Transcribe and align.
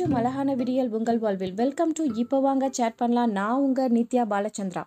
மலரட்டும் 0.00 0.18
அழகான 0.18 0.50
விடியல் 0.58 0.90
உங்கள் 0.96 1.18
வாழ்வில். 1.22 1.52
வெல்கம் 1.54 1.90
டு 1.96 2.02
இப்போ 2.22 2.36
வாங்க 2.44 2.68
சேட் 2.76 2.96
பண்ணலாம். 3.00 3.32
நான் 3.38 3.62
உங்கள் 3.64 3.90
நித்யா 3.96 4.22
பாலச்சந்திரா. 4.32 4.82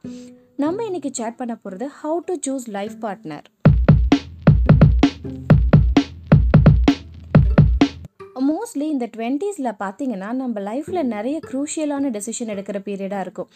நம்ம 0.64 0.86
இன்னைக்கு 0.86 1.10
சேட் 1.20 1.38
பண்ண 1.42 1.54
போகிறது 1.56 1.86
how 2.00 2.18
to 2.28 2.36
choose 2.46 2.66
life 2.78 2.96
partner 3.02 3.46
mostly 8.42 8.86
இந்த 8.94 9.06
டுவெண்ட்டீஸில் 9.16 9.70
பார்த்தீங்கன்னா 9.82 10.30
நம்ம 10.42 10.60
லைஃப்பில் 10.68 11.10
நிறைய 11.16 11.38
க்ரூஷியலான 11.50 12.10
டெசிஷன் 12.16 12.52
எடுக்கிற 12.54 12.78
பீரியடாக 12.88 13.26
இருக்கும். 13.26 13.50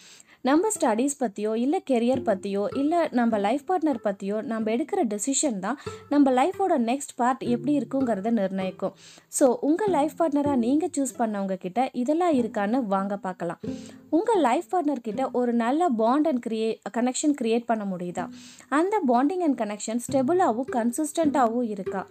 நம்ம 0.48 0.68
ஸ்டடீஸ் 0.74 1.16
பற்றியோ 1.22 1.52
இல்லை 1.62 1.78
கெரியர் 1.90 2.22
பற்றியோ 2.28 2.64
இல்லை 2.82 3.00
நம்ம 3.18 3.38
லைஃப் 3.46 3.64
பார்ட்னர் 3.70 4.00
பற்றியோ 4.06 4.36
நம்ம 4.52 4.70
எடுக்கிற 4.74 5.00
டெசிஷன் 5.12 5.58
தான் 5.64 5.78
நம்ம 6.12 6.30
லைஃபோட 6.40 6.76
நெக்ஸ்ட் 6.90 7.14
பார்ட் 7.20 7.42
எப்படி 7.54 7.72
இருக்குங்கிறத 7.80 8.32
நிர்ணயிக்கும். 8.40 8.94
ஸோ 9.38 9.46
உங்கள் 9.68 9.94
லைஃப் 9.98 10.16
பார்ட்னராக 10.20 10.62
நீங்கள் 10.66 10.92
சூஸ் 10.98 11.18
பண்ணவங்க 11.20 11.56
கிட்ட 11.64 11.90
இதெல்லாம் 12.02 12.36
இருக்கான்னு 12.40 12.80
வாங்க 12.94 13.16
பார்க்கலாம் 13.26 13.60
உங்கள் 14.10 14.40
லைஃப் 14.40 14.68
பார்ட்னர் 14.72 15.02
கிட்ட 15.02 15.30
ஒரு 15.30 15.52
நல்ல 15.52 15.88
பாண்ட் 15.88 16.26
அண்ட் 16.26 16.42
க்ரியே 16.46 16.68
கனெக்ஷன் 16.96 17.34
க்ரியேட் 17.40 17.64
பண்ண 17.66 17.84
முடியுதா? 17.84 18.24
அந்த 18.68 19.02
பாண்டிங் 19.08 19.42
அண்ட் 19.46 19.58
கனெக்ஷன் 19.60 20.00
ஸ்டெபிளாகவும் 20.04 20.70
கன்சிஸ்டண்ட்டாகவும் 20.76 21.68
இருக்கா? 21.68 22.06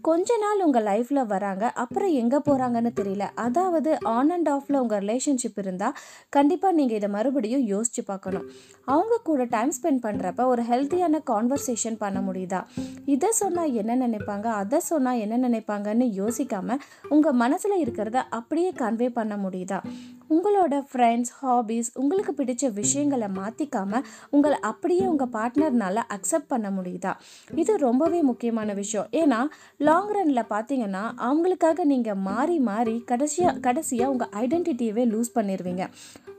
கொஞ்ச 0.00 0.36
நாள் 0.36 0.62
உங்கள் 0.62 0.84
லைஃப்பில் 0.84 1.26
வராங்க 1.26 1.70
அப்புறம் 1.84 2.12
எங்கே 2.12 2.36
போகிறாங்கன்னு 2.36 2.92
தெரியல. 3.00 3.26
அதாவது 3.34 3.98
ஆன் 4.02 4.30
அண்ட் 4.30 4.48
ஆஃபில் 4.48 4.78
உங்கள் 4.78 5.02
ரிலேஷன்ஷிப் 5.04 5.58
இருந்தால் 5.58 5.92
கண்டிப்பாக 6.28 6.74
நீங்கள் 6.74 6.96
இதை 6.96 7.08
மறுபடியும் 7.08 7.66
யோசிச்சு 7.68 8.04
பார்க்கணும். 8.04 8.46
அவங்க 8.84 9.20
கூட 9.22 9.44
டைம் 9.44 9.72
ஸ்பெண்ட் 9.82 10.02
பண்ணுறப்ப 10.06 10.44
ஒரு 10.44 10.62
ஹெல்த்தியான 10.62 11.20
கான்வர்சேஷன் 11.32 11.96
பண்ண 11.98 12.20
முடியுதா? 12.20 12.62
இதை 13.04 13.30
சொன்னால் 13.30 13.72
என்ன 13.72 14.08
நினைப்பாங்க? 14.08 14.46
அதை 14.62 14.80
சொன்னால் 14.80 15.18
என்ன 15.18 15.48
நினைப்பாங்கன்னு 15.48 16.08
யோசிக்காமல் 16.22 16.82
உங்கள் 17.08 17.38
மனசில் 17.44 17.82
இருக்கிறத 17.84 18.22
அப்படியே 18.30 18.70
கன்வே 18.70 19.08
பண்ண 19.08 19.36
முடியுதா? 19.36 19.80
உங்களோட 20.30 20.74
ஃப்ரெண்ட்ஸ் 20.90 21.32
ஹாபீஸ் 21.40 21.88
உங்களுக்கு 21.94 22.32
பிடிச்ச 22.38 22.72
விஷயங்களை 22.72 23.28
மாற்றிக்காமல் 23.38 24.04
உங்களை 24.30 24.58
அப்படியே 24.60 25.04
உங்கள் 25.06 25.32
பார்ட்னர்னால 25.32 25.96
அக்செப்ட் 26.16 26.48
பண்ண 26.48 26.70
முடியுதா? 26.70 27.12
இது 27.54 27.76
ரொம்பவே 27.76 28.22
முக்கியமான 28.22 28.72
விஷயம். 28.72 29.08
ஏன்னா 29.12 29.40
லாங் 29.78 30.12
ரனில் 30.16 30.50
பார்த்தீங்கன்னா 30.54 31.04
அவங்களுக்காக 31.28 31.84
நீங்கள் 31.84 32.20
மாறி 32.28 32.58
மாறி 32.58 32.96
கடைசியாக 33.06 33.58
கடைசியாக 33.58 34.10
உங்கள் 34.10 34.32
ஐடென்டிட்டியவே 34.44 35.04
லூஸ் 35.14 35.34
பண்ணிடுவீங்க 35.34 35.86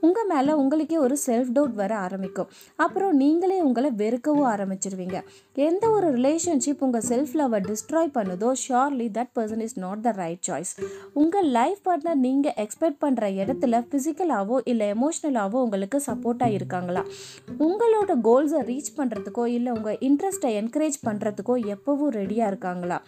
உங்கள் 0.06 0.30
மேலே 0.32 0.54
உங்களுக்கே 0.62 0.98
ஒரு 1.06 1.16
செல்ஃப் 1.26 1.52
டவுட் 1.56 1.76
வர 1.82 1.92
ஆரம்பிக்கும். 2.06 2.50
அப்புறம் 2.86 3.14
நீங்களே 3.22 3.58
உங்களை 3.68 3.90
வெறுக்கவும் 4.02 4.48
ஆரம்பிச்சிருவீங்க. 4.54 5.18
எந்த 5.68 5.84
ஒரு 5.98 6.08
ரிலேஷன்ஷிப் 6.18 6.82
உங்கள் 6.86 7.06
செல்ஃப் 7.10 7.34
லவ்வை 7.40 7.60
டிஸ்ட்ராய் 7.70 8.12
பண்ணுதோ 8.18 8.50
surely 8.64 9.08
that 9.18 9.32
person 9.38 9.64
is 9.68 9.78
not 9.86 10.02
the 10.08 10.12
right 10.22 10.44
choice 10.48 10.74
உங்கள் 11.22 11.48
லைஃப் 11.60 11.82
பார்ட்னர் 11.88 12.20
நீங்கள் 12.26 12.58
எக்ஸ்பெக்ட் 12.64 13.00
பண்ணுற 13.06 13.30
இடத்துல 13.42 13.82
ஃபிசிக்கலாகவோ 13.90 14.58
இல்லை 14.72 14.88
எமோஷ்னலாகவோ 14.96 15.62
உங்களுக்கு 15.66 16.00
சப்போர்ட்டாக 16.10 16.58
இருக்காங்களா? 16.58 17.04
உங்களோட 17.68 18.12
கோல்ஸை 18.28 18.62
ரீச் 18.72 18.92
பண்ணுறதுக்கோ 19.00 19.46
இல்லை 19.58 19.72
உங்கள் 19.78 20.00
இன்ட்ரெஸ்ட்டை 20.10 20.52
என்கரேஜ் 20.62 21.00
பண்ணுறதுக்கோ 21.08 21.56
எப்போவும் 21.76 22.14
ரெடியாக 22.20 22.52
இருக்காங்களா? 22.54 23.00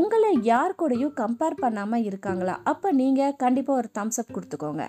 உங்களை 0.00 0.30
யார் 0.52 0.78
கூடயும் 0.82 1.16
கம்பேர் 1.22 1.62
பண்ணாமல் 1.64 2.06
இருக்காங்களா? 2.10 2.56
அப்போ 2.72 2.88
நீங்கள் 3.02 3.36
கண்டிப்பாக 3.44 3.80
ஒரு 3.82 3.90
தம்ஸ் 3.98 4.20
அப் 4.22 4.34
கொடுத்துக்கோங்க. 4.36 4.84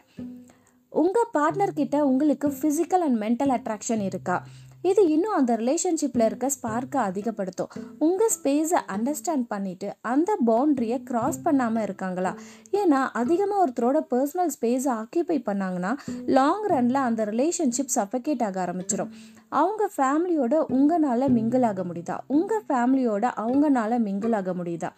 உங்கள் 0.91 1.31
பார்ட்னர்கிட்ட 1.33 1.97
உங்களுக்கு 2.01 2.47
ஃபிசிக்கல் 2.49 3.03
அண்ட் 3.05 3.19
மென்டல் 3.23 3.53
அட்ராக்ஷன் 3.57 4.03
இருக்கா? 4.05 4.35
இது 4.83 5.09
இன்னும் 5.09 5.33
அந்த 5.33 5.55
ரிலேஷன்ஷிப்பில் 5.55 6.25
இருக்க 6.25 6.49
ஸ்பார்க்கை 6.61 6.97
அதிகப்படுத்தும். 6.97 7.67
உங்கள் 7.99 8.29
ஸ்பேஸை 8.43 8.79
அண்டர்ஸ்டாண்ட் 8.87 9.45
பண்ணிவிட்டு 9.49 9.89
அந்த 10.01 10.37
பவுண்ட்ரியை 10.45 10.97
க்ராஸ் 11.09 11.39
பண்ணாமல் 11.43 11.83
இருக்காங்களா? 11.83 12.35
ஏன்னா 12.71 13.09
அதிகமாக 13.13 13.63
ஒருத்தரோட 13.65 13.99
பர்சனல் 14.13 14.51
ஸ்பேஸை 14.61 14.91
ஆக்கியபை 15.01 15.37
பண்ணாங்கன்னா 15.45 15.97
லாங் 16.25 16.65
ரனில் 16.67 16.93
அந்த 16.93 17.25
ரிலேஷன்ஷிப் 17.25 17.93
சஃபகேட் 17.95 18.43
ஆக 18.43 18.65
ஆரம்பிச்சிடும் 18.65 19.11
அவங்க 19.49 19.89
ஃபேமிலியோட 19.97 20.63
உங்களால் 20.69 21.33
மிங்கிள் 21.33 21.65
ஆக 21.65 21.83
முடியுதா? 21.83 22.17
உங்கள் 22.27 22.63
ஃபேமிலியோட 22.67 23.31
அவங்கனால 23.35 23.99
மிங்கிள் 24.07 24.35
ஆக 24.35 24.53
முடியுதா? 24.53 24.91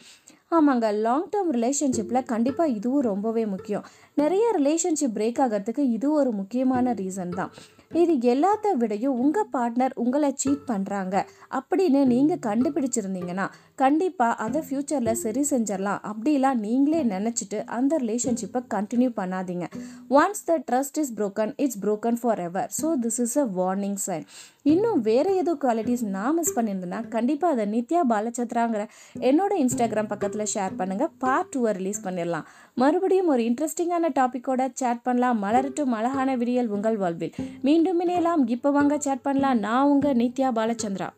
ஆமாங்க 0.51 0.93
லாங் 0.93 1.29
டேர்ம் 1.29 1.51
ரிலேஷன்ஷிப்பில் 1.51 2.25
கண்டிப்பாக 2.25 2.69
இதுவும் 2.69 3.01
ரொம்பவே 3.01 3.45
முக்கியம். 3.45 3.85
நிறைய 4.15 4.55
ரிலேஷன்ஷிப் 4.57 5.15
பிரேக் 5.15 5.41
ஆகிறதுக்கு 5.43 5.79
இது 5.79 6.11
ஒரு 6.11 6.31
முக்கியமான 6.31 6.93
ரீசன் 6.93 7.29
தான். 7.29 7.51
இது 7.99 8.13
எல்லாத்த 8.33 8.67
விடையும் 8.73 9.17
உங்கள் 9.23 9.49
பார்ட்னர் 9.53 9.93
உங்களை 9.95 10.29
சீட் 10.35 10.67
பண்ணுறாங்க 10.69 11.15
அப்படின்னு 11.57 12.01
நீங்கள் 12.05 12.41
கண்டுபிடிச்சிருந்தீங்கன்னா 12.45 13.45
கண்டிப்பாக 13.75 14.35
அதை 14.35 14.61
ஃப்யூச்சரில் 14.61 15.19
சரி 15.23 15.41
செஞ்சிடலாம் 15.49 16.01
அப்படிலாம் 16.11 16.59
நீங்களே 16.59 17.01
நினச்சிட்டு 17.03 17.59
அந்த 17.77 17.97
ரிலேஷன்ஷிப்பை 17.97 18.61
கண்டினியூ 18.73 19.11
பண்ணாதீங்க. 19.19 19.67
Once 20.21 20.45
the 20.45 20.57
trust 20.71 20.97
is 20.97 21.13
broken 21.17 21.53
it's 21.57 21.79
broken 21.79 22.19
for 22.21 22.39
ever 22.39 22.69
so 22.81 22.89
this 23.01 23.19
is 23.19 23.37
a 23.37 23.45
warning 23.59 23.99
sign 24.07 24.25
இன்னும் 24.65 25.01
வேறு 25.01 25.35
ஏதோ 25.35 25.53
குவாலிட்டிஸ் 25.61 26.03
நான் 26.15 26.35
மிஸ் 26.35 26.57
பண்ணியிருந்தேன்னா 26.57 27.07
கண்டிப்பாக 27.09 27.53
அதை 27.55 27.65
நித்யா 27.73 28.01
பாலச்சந்திராங்கிற 28.11 28.83
என்னோட 29.29 29.53
இன்ஸ்டாகிராம் 29.63 30.11
பக்கத்தில் 30.11 30.51
ஷேர் 30.53 30.77
பண்ணுங்கள் 30.79 31.11
பார்ட் 31.23 31.49
டூவை 31.55 31.71
ரிலீஸ் 31.79 32.03
பண்ணிடலாம். 32.07 32.45
மறுபடியும் 32.75 33.27
ஒரு 33.27 33.43
இன்ட்ரெஸ்டிங்கான 33.43 34.11
டாப்பிக்கோட 34.19 34.69
சேட் 34.73 35.01
பண்ணலாம். 35.03 35.43
மலரட்டும் 35.43 35.95
அழகான 35.99 36.35
விடியல் 36.35 36.67
உங்கள் 36.67 36.97
வாழ்வில். 36.97 37.33
மீண்டும் 37.61 38.01
இணையலாம். 38.01 38.43
இப்போ 38.47 38.71
வாங்க 38.71 38.97
சேட் 39.07 39.25
பண்ணலாம். 39.29 39.59
நான் 39.59 39.89
உங்கள் 39.95 40.19
நித்யா 40.23 40.51
பாலச்சந்திரா 40.59 41.09